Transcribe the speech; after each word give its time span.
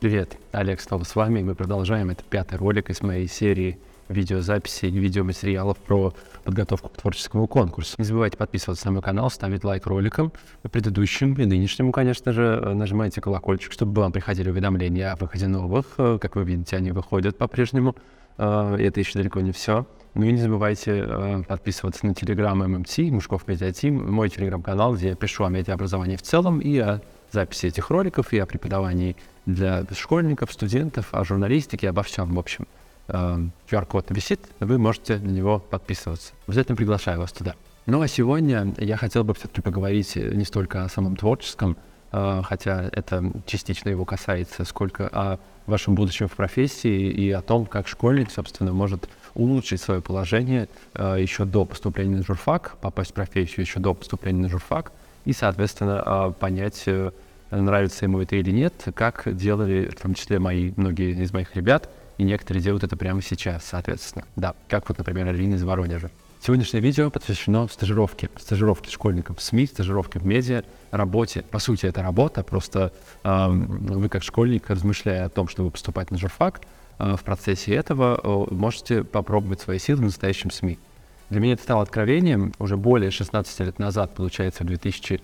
Привет, 0.00 0.38
Олег 0.52 0.80
снова 0.80 1.04
с 1.04 1.14
вами. 1.14 1.42
Мы 1.42 1.54
продолжаем. 1.54 2.08
Это 2.08 2.24
пятый 2.24 2.56
ролик 2.56 2.88
из 2.88 3.02
моей 3.02 3.28
серии 3.28 3.78
видеозаписей 4.08 4.88
и 4.88 4.98
видеоматериалов 4.98 5.76
про 5.76 6.14
подготовку 6.42 6.88
к 6.88 6.96
творческому 6.96 7.46
конкурсу. 7.46 7.96
Не 7.98 8.04
забывайте 8.04 8.38
подписываться 8.38 8.86
на 8.86 8.92
мой 8.92 9.02
канал, 9.02 9.28
ставить 9.28 9.62
лайк 9.62 9.86
роликам, 9.86 10.32
предыдущим 10.62 11.34
и 11.34 11.44
нынешнему, 11.44 11.92
конечно 11.92 12.32
же. 12.32 12.72
Нажимайте 12.74 13.20
колокольчик, 13.20 13.72
чтобы 13.72 14.00
вам 14.00 14.10
приходили 14.10 14.48
уведомления 14.48 15.12
о 15.12 15.16
выходе 15.16 15.48
новых. 15.48 15.96
Как 15.96 16.34
вы 16.34 16.44
видите, 16.44 16.78
они 16.78 16.92
выходят 16.92 17.36
по-прежнему. 17.36 17.94
Э, 18.38 18.76
это 18.78 19.00
еще 19.00 19.18
далеко 19.18 19.40
не 19.40 19.52
все. 19.52 19.86
Ну 20.14 20.24
и 20.24 20.32
не 20.32 20.38
забывайте 20.38 21.04
э, 21.06 21.42
подписываться 21.46 22.06
на 22.06 22.14
телеграм 22.14 22.58
ММТ, 22.58 22.98
Мужков 23.10 23.46
Медиатим, 23.46 24.10
мой 24.10 24.30
телеграм-канал, 24.30 24.94
где 24.94 25.10
я 25.10 25.14
пишу 25.14 25.44
о 25.44 25.50
медиаобразовании 25.50 26.16
в 26.16 26.22
целом 26.22 26.58
и 26.58 26.78
о 26.78 27.02
записи 27.32 27.66
этих 27.66 27.90
роликов, 27.90 28.32
и 28.32 28.38
о 28.38 28.46
преподавании 28.46 29.16
для 29.46 29.84
школьников, 29.92 30.52
студентов, 30.52 31.08
о 31.12 31.24
журналистике, 31.24 31.88
обо 31.88 32.02
всем, 32.02 32.34
в 32.34 32.38
общем. 32.38 32.66
Э, 33.12 33.38
QR-код 33.68 34.06
висит, 34.10 34.40
вы 34.60 34.78
можете 34.78 35.18
на 35.18 35.30
него 35.30 35.58
подписываться. 35.58 36.32
Обязательно 36.46 36.76
приглашаю 36.76 37.18
вас 37.18 37.32
туда. 37.32 37.54
Ну 37.86 38.00
а 38.02 38.08
сегодня 38.08 38.72
я 38.78 38.96
хотел 38.96 39.24
бы 39.24 39.34
все-таки 39.34 39.62
поговорить 39.62 40.14
не 40.14 40.44
столько 40.44 40.84
о 40.84 40.88
самом 40.88 41.16
творческом, 41.16 41.76
э, 42.12 42.42
хотя 42.44 42.88
это 42.92 43.32
частично 43.46 43.88
его 43.88 44.04
касается, 44.04 44.64
сколько 44.64 45.08
о 45.08 45.38
вашем 45.66 45.94
будущем 45.94 46.28
в 46.28 46.32
профессии 46.32 47.10
и 47.10 47.30
о 47.30 47.42
том, 47.42 47.66
как 47.66 47.88
школьник, 47.88 48.30
собственно, 48.30 48.72
может 48.72 49.08
улучшить 49.34 49.80
свое 49.80 50.00
положение 50.00 50.68
э, 50.94 51.16
еще 51.18 51.44
до 51.44 51.64
поступления 51.64 52.18
на 52.18 52.22
журфак, 52.22 52.76
попасть 52.80 53.10
в 53.10 53.14
профессию 53.14 53.62
еще 53.62 53.80
до 53.80 53.94
поступления 53.94 54.42
на 54.42 54.48
журфак 54.48 54.92
и, 55.24 55.32
соответственно, 55.32 56.34
понять, 56.38 56.88
нравится 57.50 58.04
ему 58.04 58.20
это 58.20 58.36
или 58.36 58.50
нет, 58.50 58.74
как 58.94 59.34
делали 59.36 59.90
в 59.96 60.00
том 60.00 60.14
числе 60.14 60.38
мои, 60.38 60.72
многие 60.76 61.20
из 61.22 61.32
моих 61.32 61.54
ребят, 61.56 61.88
и 62.18 62.22
некоторые 62.22 62.62
делают 62.62 62.84
это 62.84 62.96
прямо 62.96 63.22
сейчас, 63.22 63.64
соответственно. 63.64 64.24
Да, 64.36 64.54
как 64.68 64.88
вот, 64.88 64.98
например, 64.98 65.28
Алина 65.28 65.54
из 65.54 65.62
Воронежа. 65.62 66.10
Сегодняшнее 66.42 66.80
видео 66.80 67.10
посвящено 67.10 67.68
стажировке, 67.68 68.30
стажировке 68.38 68.90
школьников 68.90 69.38
в 69.38 69.42
СМИ, 69.42 69.66
стажировке 69.66 70.18
в 70.18 70.24
медиа, 70.24 70.64
работе. 70.90 71.42
По 71.42 71.58
сути, 71.58 71.84
это 71.84 72.02
работа, 72.02 72.42
просто 72.42 72.92
э, 73.24 73.46
вы 73.48 74.08
как 74.08 74.22
школьник, 74.22 74.70
размышляя 74.70 75.26
о 75.26 75.28
том, 75.28 75.48
чтобы 75.48 75.70
поступать 75.70 76.10
на 76.10 76.16
журфак, 76.16 76.62
э, 76.98 77.14
в 77.16 77.22
процессе 77.24 77.74
этого 77.74 78.46
можете 78.50 79.04
попробовать 79.04 79.60
свои 79.60 79.78
силы 79.78 79.98
в 79.98 80.04
настоящем 80.04 80.50
СМИ. 80.50 80.78
Для 81.28 81.40
меня 81.40 81.52
это 81.52 81.62
стало 81.62 81.82
откровением 81.82 82.54
уже 82.58 82.78
более 82.78 83.10
16 83.10 83.60
лет 83.60 83.78
назад, 83.78 84.14
получается, 84.14 84.64
в 84.64 84.66
2000 84.66 85.20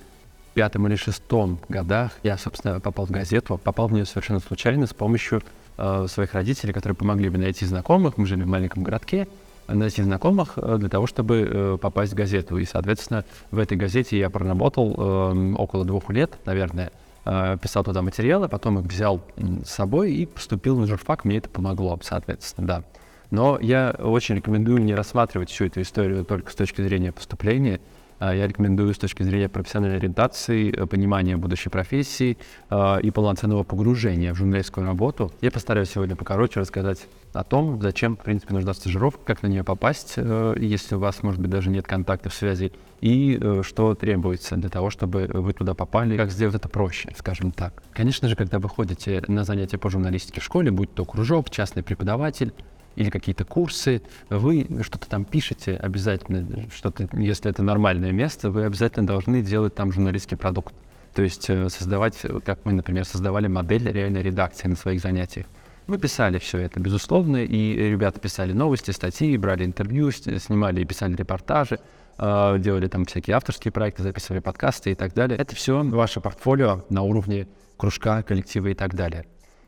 пятом 0.57 0.87
или 0.89 0.97
шестом 0.97 1.59
годах 1.69 2.13
я, 2.23 2.39
собственно, 2.39 2.81
попал 2.81 3.05
в 3.05 3.11
газету. 3.11 3.61
Попал 3.63 3.89
в 3.89 3.93
нее 3.93 4.07
совершенно 4.07 4.41
случайно 4.41 4.87
с 4.87 4.95
помощью 4.95 5.43
э, 5.77 6.07
своих 6.09 6.33
родителей, 6.33 6.73
которые 6.73 6.97
помогли 6.97 7.29
мне 7.29 7.41
найти 7.41 7.67
знакомых. 7.67 8.17
Мы 8.17 8.25
жили 8.25 8.43
в 8.43 8.47
маленьком 8.47 8.83
городке. 8.83 9.29
Найти 9.69 10.03
знакомых 10.03 10.55
э, 10.57 10.77
для 10.79 10.89
того, 10.89 11.07
чтобы 11.07 11.47
э, 11.47 11.79
попасть 11.79 12.15
в 12.15 12.17
газету. 12.17 12.57
И, 12.57 12.65
соответственно, 12.65 13.27
в 13.51 13.59
этой 13.59 13.77
газете 13.77 14.19
я 14.19 14.31
проработал 14.31 14.95
э, 14.97 15.55
около 15.59 15.85
двух 15.85 16.09
лет, 16.09 16.33
наверное. 16.47 16.91
Э, 17.27 17.59
писал 17.61 17.85
туда 17.85 18.01
материалы, 18.01 18.49
потом 18.49 18.79
их 18.79 18.87
взял 18.87 19.21
с 19.37 19.69
собой 19.69 20.15
и 20.15 20.25
поступил 20.25 20.79
на 20.79 20.87
журфак. 20.87 21.27
Мне 21.27 21.37
это 21.37 21.51
помогло, 21.51 21.99
соответственно, 22.03 22.67
да. 22.67 22.83
Но 23.31 23.59
я 23.61 23.95
очень 23.99 24.37
рекомендую 24.37 24.83
не 24.83 24.95
рассматривать 24.95 25.51
всю 25.51 25.67
эту 25.67 25.83
историю 25.83 26.25
только 26.25 26.51
с 26.51 26.55
точки 26.55 26.81
зрения 26.81 27.13
поступления, 27.13 27.79
я 28.21 28.47
рекомендую 28.47 28.95
с 28.95 28.99
точки 28.99 29.23
зрения 29.23 29.49
профессиональной 29.49 29.99
ориентации, 29.99 30.75
э, 30.75 30.87
понимания 30.87 31.37
будущей 31.37 31.69
профессии 31.69 32.39
а, 32.71 32.99
и 32.99 33.11
полноценного 33.11 33.63
погружения 33.63 34.33
в 34.33 34.37
журналистскую 34.37 34.87
работу. 34.87 35.33
Я 35.41 35.51
постараюсь 35.51 35.91
сегодня 35.91 36.17
покороче 36.17 36.61
рассказать 36.61 37.07
о 37.33 37.45
том, 37.45 37.81
зачем, 37.83 38.17
в 38.17 38.21
принципе, 38.21 38.55
нужна 38.55 38.73
стажировка, 38.75 39.21
как 39.25 39.43
на 39.43 39.49
нее 39.49 39.65
попасть, 39.65 40.15
э, 40.17 40.55
если 40.59 40.95
у 40.95 40.99
вас, 40.99 41.23
может 41.23 41.41
быть, 41.41 41.51
даже 41.51 41.71
нет 41.71 41.87
контактов, 41.87 42.35
связи, 42.35 42.73
и 43.01 43.39
э, 43.41 43.63
что 43.63 43.95
требуется 43.95 44.57
для 44.57 44.71
того, 44.71 44.91
чтобы 44.91 45.29
вы 45.33 45.53
туда 45.53 45.75
попали, 45.75 46.17
как 46.17 46.31
сделать 46.31 46.55
это 46.55 46.69
проще, 46.69 47.13
скажем 47.17 47.53
так. 47.53 47.83
Конечно 47.93 48.29
же, 48.29 48.37
когда 48.37 48.59
вы 48.59 48.69
ходите 48.69 49.23
на 49.29 49.45
занятия 49.45 49.79
по 49.79 49.91
журналистике 49.91 50.41
в 50.41 50.45
школе, 50.45 50.71
будь 50.71 50.93
то 50.95 51.05
кружок, 51.05 51.51
частный 51.51 51.83
преподаватель, 51.83 52.53
или 52.97 53.11
какие-то 53.11 53.45
курсы, 53.45 54.03
вы 54.31 54.67
что-то 54.83 55.09
там 55.09 55.25
пишете 55.25 55.77
обязательно, 55.77 56.69
что-то, 56.75 57.09
если 57.13 57.51
это 57.51 57.63
нормальное 57.63 58.13
место, 58.13 58.51
вы 58.51 58.65
обязательно 58.65 59.07
должны 59.07 59.43
делать 59.43 59.75
там 59.75 59.93
журналистский 59.93 60.37
продукт. 60.37 60.75
То 61.15 61.23
есть 61.23 61.49
э, 61.49 61.69
создавать, 61.69 62.19
как 62.45 62.65
мы, 62.65 62.73
например, 62.73 63.05
создавали 63.05 63.47
модель 63.47 63.91
реальной 63.91 64.23
редакции 64.23 64.69
на 64.69 64.77
своих 64.77 65.01
занятиях. 65.01 65.47
Мы 65.87 65.99
писали 65.99 66.39
все 66.39 66.59
это, 66.59 66.81
безусловно, 66.81 67.45
и 67.45 67.91
ребята 67.91 68.19
писали 68.19 68.53
новости, 68.53 68.91
статьи, 68.91 69.37
брали 69.37 69.65
интервью, 69.65 70.11
снимали 70.11 70.81
и 70.81 70.85
писали 70.85 71.15
репортажи, 71.15 71.79
э, 72.19 72.57
делали 72.59 72.89
там 72.89 73.05
всякие 73.05 73.37
авторские 73.37 73.73
проекты, 73.73 74.03
записывали 74.03 74.41
подкасты 74.41 74.91
и 74.91 74.95
так 74.95 75.15
далее. 75.15 75.39
Это 75.39 75.55
все 75.55 75.83
ваше 75.83 76.21
портфолио 76.21 76.85
на 76.91 77.03
уровне 77.03 77.47
кружка, 77.77 78.23
коллектива 78.23 78.69
и 78.69 78.75
так 78.75 78.95
далее. 78.95 79.27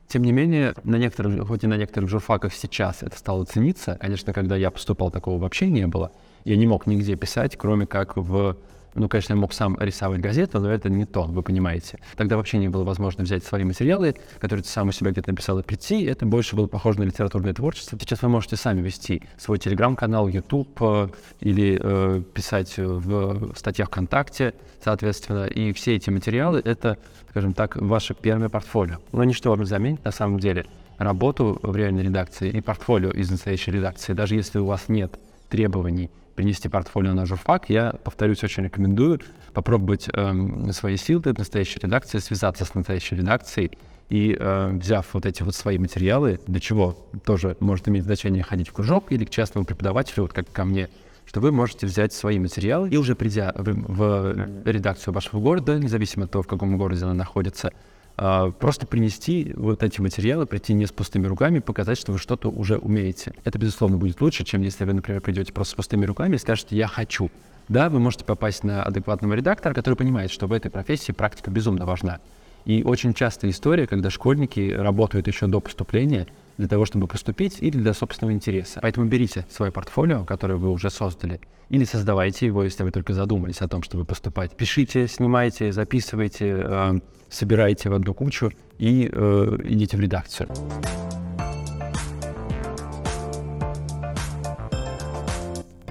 Тем 0.09 0.23
не 0.23 0.33
менее, 0.33 0.75
на 0.85 0.97
некоторых, 0.97 1.47
хоть 1.47 1.65
и 1.65 1.67
на 1.67 1.77
некоторых 1.77 2.09
журфаках 2.09 2.55
сейчас 2.55 3.03
это 3.03 3.17
стало 3.17 3.45
цениться, 3.45 3.99
конечно, 4.01 4.33
когда 4.33 4.57
я 4.57 4.71
поступал, 4.71 5.11
такого 5.11 5.39
вообще 5.39 5.69
не 5.69 5.87
было. 5.87 6.13
Я 6.45 6.57
не 6.57 6.67
мог 6.67 6.87
нигде 6.87 7.15
писать, 7.15 7.57
кроме 7.57 7.87
как 7.87 8.17
в 8.17 8.57
ну, 8.95 9.09
конечно, 9.09 9.35
я 9.35 9.39
мог 9.39 9.53
сам 9.53 9.77
рисовать 9.79 10.21
газету, 10.21 10.61
но 10.61 10.71
это 10.71 10.89
не 10.89 11.05
то, 11.05 11.25
вы 11.25 11.43
понимаете. 11.43 11.99
Тогда 12.17 12.37
вообще 12.37 12.59
не 12.59 12.69
было 12.69 12.85
возможно 12.85 13.25
взять 13.25 13.45
свои 13.45 13.65
материалы, 13.65 14.17
которые 14.39 14.63
ты 14.63 14.69
сам 14.69 14.89
у 14.89 14.93
себя 14.93 15.11
где-то 15.11 15.31
написал, 15.31 15.59
и 15.59 15.63
прийти. 15.63 16.05
Это 16.05 16.27
больше 16.27 16.57
было 16.57 16.67
похоже 16.67 17.01
на 17.01 17.05
литературное 17.05 17.55
творчество. 17.55 17.99
Сейчас 18.01 18.23
вы 18.23 18.29
можете 18.29 18.57
сами 18.57 18.81
вести 18.81 19.23
свой 19.37 19.59
телеграм-канал, 19.59 20.29
YouTube 20.29 20.77
э, 20.81 21.09
или 21.41 21.79
э, 21.81 22.23
писать 22.35 22.75
в 22.77 23.55
статьях 23.57 23.89
ВКонтакте, 23.89 24.55
соответственно. 24.83 25.47
И 25.47 25.73
все 25.73 25.97
эти 25.97 26.11
материалы— 26.11 26.61
это, 26.65 26.99
скажем 27.31 27.55
так, 27.55 27.77
ваше 27.77 28.15
первое 28.15 28.49
портфолио. 28.49 28.99
Но 29.13 29.25
ничто 29.25 29.51
вам 29.51 29.61
не 29.61 29.67
заменит 29.67 30.05
на 30.05 30.13
самом 30.13 30.41
деле 30.41 30.67
работу 30.99 31.59
в 31.63 31.77
реальной 31.77 32.03
редакции 32.03 32.51
и 32.51 32.61
портфолио 32.61 33.11
из 33.11 33.31
настоящей 33.31 33.71
редакции, 33.71 34.13
даже 34.13 34.35
если 34.35 34.59
у 34.59 34.67
вас 34.67 34.89
нет 34.89 35.19
требований 35.49 36.11
принести 36.39 36.69
портфолио 36.69 37.15
на 37.15 37.27
журфак, 37.27 37.69
я, 37.69 37.95
повторюсь, 38.05 38.45
очень 38.45 38.63
рекомендую 38.63 39.21
попробовать 39.55 40.09
э, 40.13 40.71
свои 40.71 40.97
силы 40.97 41.21
в 41.21 41.37
настоящей 41.37 41.81
редакции, 41.83 42.19
связаться 42.19 42.65
с 42.65 42.75
настоящей 42.77 43.17
редакцией 43.17 43.73
и 44.09 44.37
э, 44.39 44.71
взяв 44.75 45.05
вот 45.15 45.27
эти 45.27 45.43
вот 45.43 45.57
свои 45.57 45.79
материалы, 45.79 46.39
для 46.47 46.61
чего 46.61 46.97
тоже 47.25 47.57
может 47.59 47.89
иметь 47.89 48.05
значение 48.05 48.45
ходить 48.45 48.69
в 48.69 48.73
кружок 48.73 49.11
или 49.11 49.25
к 49.25 49.31
частному 49.31 49.67
преподавателю, 49.67 50.23
вот 50.23 50.33
как 50.33 50.49
ко 50.53 50.65
мне, 50.65 50.89
что 51.27 51.41
вы 51.41 51.51
можете 51.51 51.89
взять 51.89 52.13
свои 52.13 52.39
материалы 52.39 52.89
и 52.89 52.97
уже 52.97 53.17
придя 53.17 53.53
в, 53.57 53.73
в 53.75 54.63
редакцию 54.65 55.15
вашего 55.15 55.41
города, 55.41 55.77
независимо 55.77 56.27
от 56.27 56.31
того, 56.31 56.45
в 56.45 56.47
каком 56.47 56.79
городе 56.79 57.03
она 57.03 57.15
находится, 57.15 57.73
просто 58.19 58.87
принести 58.87 59.53
вот 59.57 59.83
эти 59.83 60.01
материалы, 60.01 60.45
прийти 60.45 60.75
не 60.75 60.87
с 60.87 60.93
пустыми 60.93 61.27
руками, 61.27 61.61
показать, 61.61 61.99
что 61.99 62.13
вы 62.13 62.19
что-то 62.19 62.51
уже 62.51 62.77
умеете. 62.77 63.33
Это, 63.45 63.59
безусловно, 63.59 63.97
будет 63.97 64.21
лучше, 64.21 64.45
чем 64.45 64.63
если 64.63 64.85
вы, 64.85 64.93
например, 64.93 65.21
придете 65.21 65.53
просто 65.53 65.73
с 65.73 65.77
пустыми 65.77 66.05
руками 66.05 66.35
и 66.35 66.39
скажете 66.39 66.77
«я 66.77 66.89
хочу». 66.89 67.31
Да, 67.69 67.89
вы 67.91 68.01
можете 68.01 68.25
попасть 68.25 68.65
на 68.65 68.83
адекватного 68.83 69.35
редактора, 69.35 69.75
который 69.75 69.95
понимает, 69.95 70.31
что 70.31 70.47
в 70.47 70.53
этой 70.53 70.71
профессии 70.71 71.13
практика 71.13 71.51
безумно 71.51 71.87
важна. 71.87 72.19
И 72.65 72.83
очень 72.83 73.15
частая 73.15 73.51
история, 73.51 73.87
когда 73.87 74.11
школьники 74.11 74.73
работают 74.73 75.27
еще 75.27 75.47
до 75.47 75.61
поступления 75.61 76.27
для 76.59 76.69
того, 76.69 76.85
чтобы 76.85 77.07
поступить 77.07 77.59
или 77.61 77.79
для 77.79 77.95
собственного 77.95 78.35
интереса. 78.35 78.81
Поэтому 78.83 79.07
берите 79.07 79.47
свое 79.49 79.73
портфолио, 79.73 80.25
которое 80.25 80.57
вы 80.57 80.71
уже 80.71 80.91
создали, 80.91 81.41
или 81.71 81.85
создавайте 81.85 82.47
его, 82.47 82.65
если 82.65 82.83
вы 82.83 82.91
только 82.91 83.15
задумались 83.15 83.63
о 83.63 83.69
том, 83.69 83.83
чтобы 83.83 84.05
поступать. 84.05 84.57
Пишите, 84.57 85.07
снимайте, 85.07 85.73
записывайте, 85.73 86.63
э, 86.65 86.99
собирайте 87.31 87.89
в 87.89 87.95
одну 87.95 88.13
кучу 88.13 88.51
и 88.79 89.09
э, 89.11 89.59
идите 89.65 89.97
в 89.97 90.01
редакцию. 90.01 90.49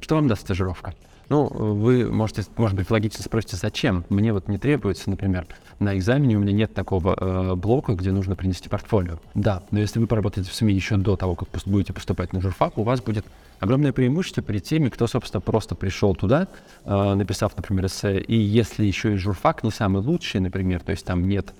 Что 0.02 0.16
вам 0.16 0.28
даст 0.28 0.42
стажировка? 0.44 0.94
Ну, 1.30 1.48
вы 1.48 2.10
можете, 2.10 2.44
может 2.56 2.78
быть, 2.78 2.90
логично 2.90 3.24
спросите, 3.24 3.58
зачем? 3.58 4.06
Мне 4.10 4.32
вот 4.32 4.48
не 4.48 4.58
требуется, 4.58 5.10
например, 5.10 5.46
на 5.80 5.98
экзамене 5.98 6.38
у 6.38 6.40
меня 6.40 6.54
нет 6.54 6.74
такого 6.74 7.16
э, 7.20 7.56
блока, 7.56 7.94
где 7.94 8.12
нужно 8.12 8.36
принести 8.36 8.70
портфолио. 8.70 9.20
Да, 9.34 9.64
но 9.72 9.80
если 9.80 10.00
вы 10.00 10.08
поработаете 10.08 10.50
в 10.50 10.54
СМИ 10.54 10.74
еще 10.74 10.96
до 10.96 11.18
того, 11.18 11.36
как 11.36 11.50
будете 11.66 11.92
поступать 11.92 12.32
на 12.32 12.40
журфак, 12.40 12.78
у 12.78 12.84
вас 12.84 13.02
будет 13.02 13.26
огромное 13.60 13.92
преимущество 13.92 14.42
перед 14.42 14.64
теми, 14.64 14.88
кто, 14.88 15.06
собственно, 15.08 15.42
просто 15.42 15.76
пришел 15.76 16.16
туда, 16.16 16.48
э, 16.86 17.14
написав, 17.14 17.58
например, 17.58 17.88
эссе, 17.88 18.20
и 18.20 18.36
если 18.36 18.86
еще 18.86 19.14
и 19.14 19.18
журфак 19.18 19.64
не 19.64 19.72
самый 19.72 20.02
лучший, 20.02 20.40
например, 20.40 20.82
то 20.82 20.92
есть 20.92 21.06
там 21.06 21.28
нет 21.28 21.54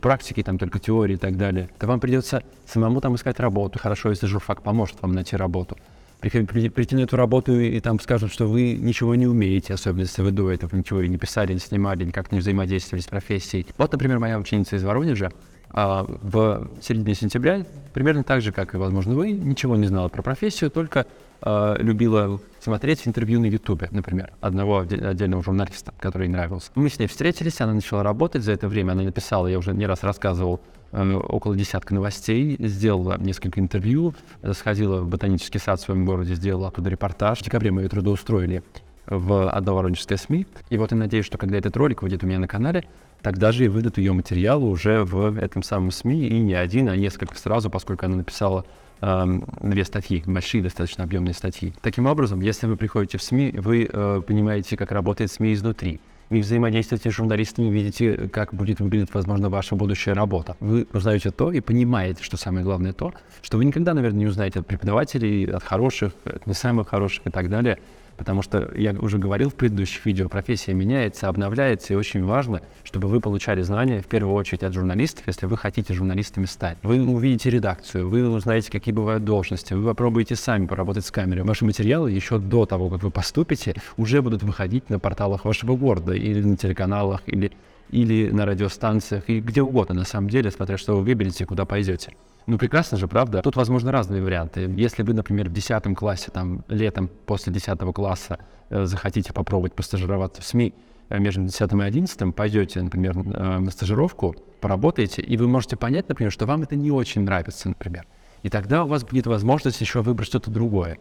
практики, 0.00 0.42
там 0.42 0.58
только 0.58 0.78
теории 0.78 1.14
и 1.14 1.18
так 1.18 1.36
далее, 1.36 1.68
то 1.78 1.86
вам 1.86 2.00
придется 2.00 2.42
самому 2.66 3.00
там 3.00 3.14
искать 3.14 3.38
работу. 3.38 3.78
Хорошо, 3.78 4.10
если 4.10 4.26
журфак 4.26 4.62
поможет 4.62 5.00
вам 5.02 5.12
найти 5.12 5.36
работу 5.36 5.76
прийти 6.22 6.96
на 6.96 7.00
эту 7.00 7.16
работу 7.16 7.58
и, 7.58 7.80
там 7.80 8.00
скажут, 8.00 8.32
что 8.32 8.46
вы 8.46 8.72
ничего 8.72 9.14
не 9.14 9.26
умеете, 9.26 9.74
особенно 9.74 10.02
если 10.02 10.22
вы 10.22 10.30
до 10.30 10.50
этого 10.50 10.74
ничего 10.76 11.02
не 11.02 11.18
писали, 11.18 11.52
не 11.52 11.58
снимали, 11.58 12.04
никак 12.04 12.32
не 12.32 12.38
взаимодействовали 12.38 13.02
с 13.02 13.06
профессией. 13.06 13.66
Вот, 13.76 13.92
например, 13.92 14.18
моя 14.18 14.38
ученица 14.38 14.76
из 14.76 14.84
Воронежа, 14.84 15.30
А 15.70 16.04
в 16.04 16.68
середине 16.80 17.14
сентября, 17.14 17.66
примерно 17.92 18.22
так 18.24 18.40
же, 18.42 18.52
как 18.52 18.74
и, 18.74 18.76
возможно, 18.76 19.14
вы, 19.14 19.32
ничего 19.32 19.76
не 19.76 19.86
знала 19.86 20.08
про 20.08 20.22
профессию, 20.22 20.70
только 20.70 21.06
э, 21.40 21.76
любила 21.78 22.40
смотреть 22.60 23.08
интервью 23.08 23.40
на 23.40 23.46
Ютубе, 23.46 23.88
например, 23.90 24.32
одного 24.40 24.80
отдельного 24.80 25.42
журналиста, 25.42 25.92
который 25.98 26.28
ей 26.28 26.32
нравился. 26.32 26.70
Мы 26.74 26.88
с 26.88 26.98
ней 26.98 27.06
встретились, 27.06 27.60
она 27.60 27.74
начала 27.74 28.02
работать 28.02 28.42
за 28.42 28.52
это 28.52 28.68
время, 28.68 28.92
она 28.92 29.02
написала, 29.02 29.46
я 29.46 29.58
уже 29.58 29.72
не 29.72 29.86
раз 29.86 30.02
рассказывал, 30.02 30.60
около 30.92 31.56
десятка 31.56 31.94
новостей, 31.94 32.56
сделала 32.58 33.16
несколько 33.18 33.60
интервью, 33.60 34.14
сходила 34.52 35.00
в 35.00 35.08
ботанический 35.08 35.58
сад 35.58 35.80
в 35.80 35.84
своем 35.84 36.04
городе, 36.04 36.34
сделала 36.34 36.68
оттуда 36.68 36.90
репортаж. 36.90 37.38
В 37.38 37.44
декабре 37.44 37.70
мы 37.70 37.82
ее 37.82 37.88
трудоустроили 37.88 38.62
в 39.06 39.50
одно 39.50 39.74
воронежское 39.74 40.18
СМИ. 40.18 40.46
И 40.70 40.76
вот 40.76 40.92
я 40.92 40.96
надеюсь, 40.96 41.26
что 41.26 41.38
когда 41.38 41.58
этот 41.58 41.76
ролик 41.76 42.02
выйдет 42.02 42.22
у 42.22 42.26
меня 42.26 42.38
на 42.38 42.48
канале, 42.48 42.84
тогда 43.20 43.52
же 43.52 43.64
и 43.64 43.68
выйдут 43.68 43.98
ее 43.98 44.12
материалы 44.12 44.68
уже 44.68 45.04
в 45.04 45.38
этом 45.38 45.62
самом 45.62 45.90
СМИ, 45.90 46.28
и 46.28 46.38
не 46.38 46.54
один, 46.54 46.88
а 46.88 46.96
несколько 46.96 47.36
сразу, 47.36 47.70
поскольку 47.70 48.06
она 48.06 48.16
написала 48.16 48.64
эм, 49.00 49.44
две 49.60 49.84
статьи, 49.84 50.22
большие 50.26 50.62
достаточно 50.62 51.04
объемные 51.04 51.34
статьи. 51.34 51.72
Таким 51.80 52.06
образом, 52.06 52.40
если 52.40 52.66
вы 52.66 52.76
приходите 52.76 53.18
в 53.18 53.22
СМИ, 53.22 53.54
вы 53.58 53.88
э, 53.90 54.22
понимаете, 54.26 54.76
как 54.76 54.92
работает 54.92 55.30
СМИ 55.30 55.54
изнутри. 55.54 56.00
Вы 56.32 56.40
взаимодействуете 56.40 57.10
с 57.10 57.14
журналистами, 57.14 57.68
видите, 57.68 58.30
как 58.32 58.54
будет 58.54 58.80
выглядеть, 58.80 59.12
возможно, 59.12 59.50
ваша 59.50 59.76
будущая 59.76 60.14
работа. 60.14 60.56
Вы 60.60 60.86
узнаете 60.94 61.30
то 61.30 61.52
и 61.52 61.60
понимаете, 61.60 62.22
что 62.22 62.38
самое 62.38 62.64
главное 62.64 62.94
то, 62.94 63.12
что 63.42 63.58
вы 63.58 63.66
никогда, 63.66 63.92
наверное, 63.92 64.20
не 64.20 64.26
узнаете 64.26 64.60
от 64.60 64.66
преподавателей, 64.66 65.44
от 65.44 65.62
хороших, 65.62 66.14
от 66.24 66.46
не 66.46 66.54
самых 66.54 66.88
хороших 66.88 67.26
и 67.26 67.30
так 67.30 67.50
далее, 67.50 67.76
Потому 68.16 68.42
что 68.42 68.70
я 68.76 68.92
уже 68.92 69.18
говорил 69.18 69.50
в 69.50 69.54
предыдущих 69.54 70.04
видео, 70.06 70.28
профессия 70.28 70.74
меняется, 70.74 71.28
обновляется, 71.28 71.92
и 71.92 71.96
очень 71.96 72.24
важно, 72.24 72.60
чтобы 72.84 73.08
вы 73.08 73.20
получали 73.20 73.62
знания 73.62 74.00
в 74.00 74.06
первую 74.06 74.34
очередь 74.34 74.62
от 74.62 74.72
журналистов, 74.72 75.24
если 75.26 75.46
вы 75.46 75.56
хотите 75.56 75.94
журналистами 75.94 76.44
стать. 76.44 76.78
Вы 76.82 77.02
увидите 77.02 77.50
редакцию, 77.50 78.08
вы 78.08 78.28
узнаете, 78.28 78.70
какие 78.70 78.94
бывают 78.94 79.24
должности, 79.24 79.74
вы 79.74 79.86
попробуете 79.86 80.36
сами 80.36 80.66
поработать 80.66 81.06
с 81.06 81.10
камерой. 81.10 81.44
Ваши 81.44 81.64
материалы 81.64 82.10
еще 82.10 82.38
до 82.38 82.66
того, 82.66 82.88
как 82.88 83.02
вы 83.02 83.10
поступите, 83.10 83.74
уже 83.96 84.22
будут 84.22 84.42
выходить 84.42 84.90
на 84.90 84.98
порталах 84.98 85.44
вашего 85.44 85.76
города 85.76 86.12
или 86.12 86.42
на 86.42 86.56
телеканалах, 86.56 87.22
или, 87.26 87.52
или 87.92 88.30
на 88.30 88.44
радиостанциях, 88.46 89.28
и 89.28 89.40
где 89.40 89.62
угодно, 89.62 89.94
на 89.94 90.04
самом 90.04 90.28
деле, 90.28 90.50
смотря 90.50 90.76
что 90.76 90.96
вы 90.96 91.02
выберете, 91.02 91.46
куда 91.46 91.64
пойдете. 91.64 92.12
Ну, 92.46 92.58
прекрасно 92.58 92.98
же, 92.98 93.06
правда? 93.06 93.40
Тут, 93.42 93.54
возможно, 93.54 93.92
разные 93.92 94.22
варианты. 94.22 94.68
Если 94.76 95.02
вы, 95.04 95.14
например, 95.14 95.48
в 95.48 95.52
10 95.52 95.94
классе, 95.94 96.30
там, 96.32 96.64
летом 96.68 97.08
после 97.26 97.52
10 97.52 97.78
класса 97.94 98.38
э, 98.68 98.84
захотите 98.86 99.32
попробовать 99.32 99.74
постажироваться 99.74 100.42
в 100.42 100.44
СМИ 100.44 100.74
э, 101.08 101.18
между 101.20 101.42
10 101.42 101.72
и 101.72 101.82
11, 101.82 102.34
пойдете, 102.34 102.82
например, 102.82 103.16
э, 103.16 103.58
на 103.58 103.70
стажировку, 103.70 104.34
поработаете, 104.60 105.22
и 105.22 105.36
вы 105.36 105.46
можете 105.46 105.76
понять, 105.76 106.08
например, 106.08 106.32
что 106.32 106.46
вам 106.46 106.62
это 106.62 106.74
не 106.74 106.90
очень 106.90 107.22
нравится, 107.22 107.68
например. 107.68 108.06
И 108.42 108.48
тогда 108.48 108.84
у 108.84 108.88
вас 108.88 109.04
будет 109.04 109.28
возможность 109.28 109.80
еще 109.80 110.02
выбрать 110.02 110.26
что-то 110.26 110.50
другое. 110.50 110.98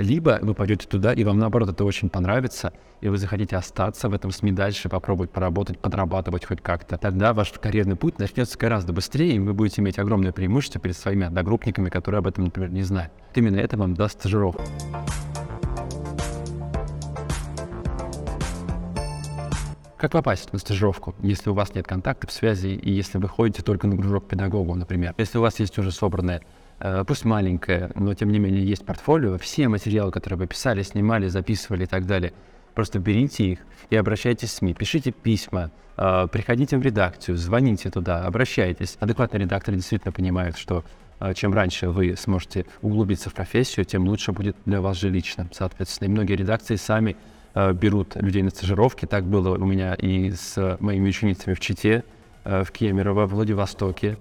Либо 0.00 0.38
вы 0.40 0.54
пойдете 0.54 0.88
туда, 0.88 1.12
и 1.12 1.22
вам, 1.24 1.38
наоборот, 1.38 1.68
это 1.68 1.84
очень 1.84 2.08
понравится, 2.08 2.72
и 3.02 3.08
вы 3.10 3.18
захотите 3.18 3.54
остаться 3.56 4.08
в 4.08 4.14
этом 4.14 4.30
СМИ 4.30 4.52
дальше, 4.52 4.88
попробовать 4.88 5.30
поработать, 5.30 5.78
подрабатывать 5.78 6.46
хоть 6.46 6.62
как-то. 6.62 6.96
Тогда 6.96 7.34
ваш 7.34 7.52
карьерный 7.52 7.96
путь 7.96 8.18
начнется 8.18 8.56
гораздо 8.58 8.94
быстрее, 8.94 9.34
и 9.34 9.38
вы 9.38 9.52
будете 9.52 9.82
иметь 9.82 9.98
огромное 9.98 10.32
преимущество 10.32 10.80
перед 10.80 10.96
своими 10.96 11.26
одногруппниками, 11.26 11.90
которые 11.90 12.20
об 12.20 12.26
этом, 12.26 12.44
например, 12.44 12.70
не 12.70 12.82
знают. 12.82 13.12
Именно 13.34 13.58
это 13.58 13.76
вам 13.76 13.92
даст 13.92 14.20
стажировку. 14.20 14.62
Как 19.98 20.12
попасть 20.12 20.50
на 20.54 20.58
стажировку, 20.58 21.14
если 21.20 21.50
у 21.50 21.52
вас 21.52 21.74
нет 21.74 21.86
контактов, 21.86 22.32
связи, 22.32 22.68
и 22.68 22.90
если 22.90 23.18
вы 23.18 23.28
ходите 23.28 23.62
только 23.62 23.86
на 23.86 23.98
кружок 23.98 24.28
педагогу, 24.28 24.74
например? 24.74 25.14
Если 25.18 25.36
у 25.36 25.42
вас 25.42 25.60
есть 25.60 25.76
уже 25.78 25.92
собранная 25.92 26.40
пусть 27.06 27.24
маленькое, 27.24 27.90
но 27.94 28.14
тем 28.14 28.30
не 28.30 28.38
менее 28.38 28.64
есть 28.64 28.86
портфолио, 28.86 29.36
все 29.38 29.68
материалы, 29.68 30.10
которые 30.10 30.38
вы 30.38 30.46
писали, 30.46 30.82
снимали, 30.82 31.28
записывали 31.28 31.84
и 31.84 31.86
так 31.86 32.06
далее, 32.06 32.32
просто 32.74 32.98
берите 32.98 33.44
их 33.44 33.58
и 33.90 33.96
обращайтесь 33.96 34.48
в 34.50 34.52
СМИ, 34.52 34.74
пишите 34.74 35.12
письма, 35.12 35.70
э, 35.96 36.26
приходите 36.32 36.78
в 36.78 36.82
редакцию, 36.82 37.36
звоните 37.36 37.90
туда, 37.90 38.24
обращайтесь. 38.24 38.96
Адекватные 39.00 39.40
редакторы 39.40 39.76
действительно 39.76 40.12
понимают, 40.12 40.56
что 40.56 40.84
э, 41.20 41.34
чем 41.34 41.52
раньше 41.52 41.90
вы 41.90 42.16
сможете 42.16 42.64
углубиться 42.80 43.28
в 43.28 43.34
профессию, 43.34 43.84
тем 43.84 44.08
лучше 44.08 44.32
будет 44.32 44.56
для 44.64 44.80
вас 44.80 44.96
же 44.96 45.10
лично. 45.10 45.48
Соответственно, 45.52 46.08
и 46.08 46.10
многие 46.10 46.36
редакции 46.36 46.76
сами 46.76 47.16
берут 47.52 48.14
людей 48.14 48.42
на 48.42 48.50
стажировки. 48.50 49.06
Так 49.06 49.24
было 49.24 49.56
у 49.56 49.64
меня 49.64 49.94
и 49.94 50.30
с 50.30 50.78
моими 50.78 51.08
ученицами 51.08 51.54
в 51.54 51.58
Чите, 51.58 52.04
в 52.44 52.66
Кемерово, 52.70 53.26
в 53.26 53.34
Владивостоке, 53.34 54.18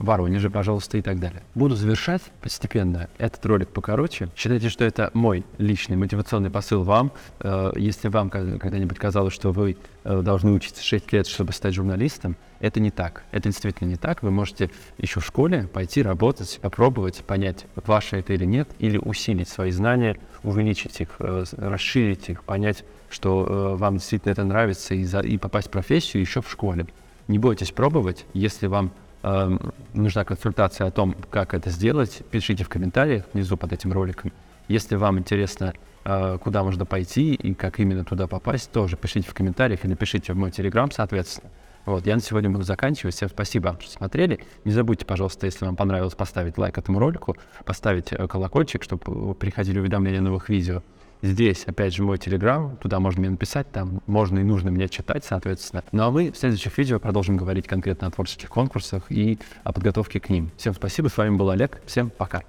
Воронеже, 0.00 0.48
пожалуйста, 0.48 0.96
и 0.96 1.02
так 1.02 1.20
далее. 1.20 1.42
Буду 1.54 1.76
завершать 1.76 2.22
постепенно 2.40 3.10
этот 3.18 3.44
ролик 3.44 3.68
покороче. 3.68 4.30
Считайте, 4.34 4.70
что 4.70 4.82
это 4.82 5.10
мой 5.12 5.44
личный 5.58 5.96
мотивационный 5.96 6.50
посыл 6.50 6.84
вам. 6.84 7.12
Э, 7.40 7.70
если 7.76 8.08
вам 8.08 8.30
когда-нибудь 8.30 8.98
казалось, 8.98 9.34
что 9.34 9.52
вы 9.52 9.76
э, 10.04 10.22
должны 10.22 10.52
учиться 10.52 10.82
6 10.82 11.12
лет, 11.12 11.26
чтобы 11.26 11.52
стать 11.52 11.74
журналистом, 11.74 12.36
это 12.60 12.80
не 12.80 12.90
так. 12.90 13.24
Это 13.30 13.50
действительно 13.50 13.88
не 13.88 13.96
так. 13.96 14.22
Вы 14.22 14.30
можете 14.30 14.70
еще 14.96 15.20
в 15.20 15.26
школе 15.26 15.68
пойти 15.70 16.02
работать, 16.02 16.60
попробовать 16.62 17.22
понять, 17.26 17.66
ваше 17.76 18.16
это 18.16 18.32
или 18.32 18.46
нет, 18.46 18.70
или 18.78 18.96
усилить 18.96 19.50
свои 19.50 19.70
знания, 19.70 20.16
увеличить 20.42 20.98
их, 21.02 21.10
э, 21.18 21.44
расширить 21.58 22.30
их, 22.30 22.44
понять, 22.44 22.84
что 23.10 23.76
вам 23.78 23.98
действительно 23.98 24.32
это 24.32 24.44
нравится, 24.44 24.94
и, 24.94 25.36
попасть 25.36 25.68
в 25.68 25.70
профессию 25.70 26.22
еще 26.22 26.40
в 26.40 26.50
школе. 26.50 26.86
Не 27.28 27.38
бойтесь 27.38 27.70
пробовать, 27.70 28.24
если 28.32 28.66
вам 28.66 28.92
э, 29.22 29.58
нужна 29.94 30.24
консультация 30.24 30.86
о 30.86 30.90
том, 30.90 31.14
как 31.30 31.54
это 31.54 31.70
сделать, 31.70 32.22
пишите 32.30 32.64
в 32.64 32.68
комментариях 32.68 33.24
внизу 33.32 33.56
под 33.56 33.72
этим 33.72 33.92
роликом. 33.92 34.32
Если 34.68 34.96
вам 34.96 35.18
интересно, 35.18 35.74
э, 36.04 36.38
куда 36.42 36.62
можно 36.62 36.86
пойти 36.86 37.34
и 37.34 37.54
как 37.54 37.80
именно 37.80 38.04
туда 38.04 38.26
попасть, 38.26 38.70
тоже 38.70 38.96
пишите 38.96 39.28
в 39.28 39.34
комментариях 39.34 39.84
или 39.84 39.90
напишите 39.90 40.32
в 40.32 40.36
мой 40.36 40.50
телеграм, 40.50 40.90
соответственно. 40.90 41.50
Вот, 41.86 42.06
я 42.06 42.14
на 42.14 42.20
сегодня 42.20 42.50
буду 42.50 42.64
заканчивать. 42.64 43.14
Всем 43.14 43.28
спасибо, 43.28 43.76
что 43.80 43.90
смотрели. 43.90 44.40
Не 44.64 44.72
забудьте, 44.72 45.06
пожалуйста, 45.06 45.46
если 45.46 45.64
вам 45.64 45.76
понравилось, 45.76 46.14
поставить 46.14 46.58
лайк 46.58 46.76
этому 46.76 46.98
ролику, 46.98 47.36
поставить 47.64 48.12
э, 48.12 48.28
колокольчик, 48.28 48.82
чтобы 48.82 49.34
приходили 49.34 49.80
уведомления 49.80 50.20
новых 50.20 50.48
видео. 50.48 50.82
Здесь, 51.22 51.64
опять 51.64 51.94
же, 51.94 52.02
мой 52.02 52.18
телеграм, 52.18 52.76
туда 52.78 52.98
можно 53.00 53.20
мне 53.20 53.30
написать, 53.30 53.70
там 53.70 54.02
можно 54.06 54.38
и 54.38 54.42
нужно 54.42 54.70
мне 54.70 54.88
читать, 54.88 55.24
соответственно. 55.24 55.84
Ну 55.92 56.04
а 56.04 56.10
мы 56.10 56.32
в 56.32 56.36
следующих 56.36 56.76
видео 56.78 56.98
продолжим 56.98 57.36
говорить 57.36 57.66
конкретно 57.66 58.08
о 58.08 58.10
творческих 58.10 58.48
конкурсах 58.48 59.04
и 59.10 59.38
о 59.64 59.72
подготовке 59.72 60.20
к 60.20 60.30
ним. 60.30 60.50
Всем 60.56 60.74
спасибо, 60.74 61.08
с 61.08 61.16
вами 61.16 61.36
был 61.36 61.50
Олег, 61.50 61.82
всем 61.86 62.10
пока. 62.10 62.42